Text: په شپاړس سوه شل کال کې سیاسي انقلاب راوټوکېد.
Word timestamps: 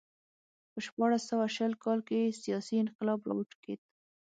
په 0.71 0.79
شپاړس 0.85 1.21
سوه 1.29 1.45
شل 1.55 1.73
کال 1.83 1.99
کې 2.07 2.37
سیاسي 2.43 2.75
انقلاب 2.83 3.19
راوټوکېد. 3.29 3.79